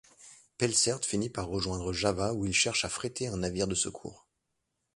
Pelsaert 0.57 1.05
finit 1.05 1.29
par 1.29 1.45
rejoindre 1.47 1.93
Java 1.93 2.33
où 2.33 2.43
il 2.47 2.53
cherche 2.53 2.85
à 2.85 2.89
fréter 2.89 3.27
un 3.27 3.37
navire 3.37 3.67
de 3.67 3.75
secours. 3.75 4.25